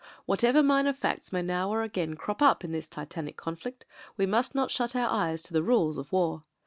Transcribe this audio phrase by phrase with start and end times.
[0.25, 3.85] Whatever minor facts may now or again crop up in this titanic conflict,
[4.17, 6.43] we must not shut our eyes to the rules of war.